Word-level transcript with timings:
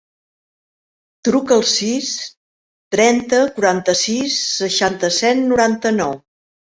Truca 1.27 1.53
al 1.57 1.65
sis, 1.73 2.09
trenta, 2.97 3.43
quaranta-sis, 3.59 4.39
seixanta-set, 4.63 5.45
noranta-nou. 5.53 6.19